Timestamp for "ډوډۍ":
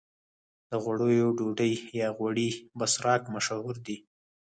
1.37-1.73